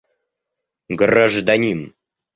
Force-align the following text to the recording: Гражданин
Гражданин 1.01 1.81